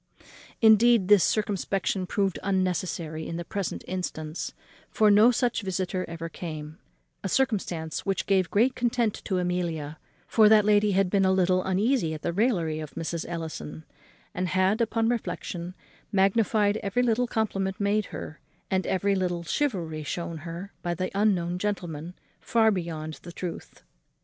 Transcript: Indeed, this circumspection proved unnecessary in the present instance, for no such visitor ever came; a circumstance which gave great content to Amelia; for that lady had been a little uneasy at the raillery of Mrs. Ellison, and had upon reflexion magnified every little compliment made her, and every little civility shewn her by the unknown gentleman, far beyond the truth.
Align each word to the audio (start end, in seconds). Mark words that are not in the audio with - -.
Indeed, 0.63 1.09
this 1.09 1.23
circumspection 1.23 2.07
proved 2.07 2.39
unnecessary 2.41 3.27
in 3.27 3.37
the 3.37 3.45
present 3.45 3.83
instance, 3.87 4.51
for 4.89 5.11
no 5.11 5.29
such 5.29 5.61
visitor 5.61 6.05
ever 6.07 6.27
came; 6.27 6.79
a 7.23 7.29
circumstance 7.29 8.03
which 8.03 8.25
gave 8.25 8.49
great 8.49 8.73
content 8.75 9.21
to 9.25 9.37
Amelia; 9.37 9.99
for 10.25 10.49
that 10.49 10.65
lady 10.65 10.93
had 10.93 11.11
been 11.11 11.23
a 11.23 11.31
little 11.31 11.63
uneasy 11.63 12.15
at 12.15 12.23
the 12.23 12.33
raillery 12.33 12.79
of 12.79 12.95
Mrs. 12.95 13.27
Ellison, 13.29 13.85
and 14.33 14.47
had 14.47 14.81
upon 14.81 15.07
reflexion 15.07 15.75
magnified 16.11 16.77
every 16.77 17.03
little 17.03 17.27
compliment 17.27 17.79
made 17.79 18.05
her, 18.07 18.39
and 18.71 18.87
every 18.87 19.13
little 19.13 19.43
civility 19.43 20.01
shewn 20.01 20.37
her 20.37 20.73
by 20.81 20.95
the 20.95 21.11
unknown 21.13 21.59
gentleman, 21.59 22.15
far 22.39 22.71
beyond 22.71 23.19
the 23.21 23.31
truth. 23.31 23.83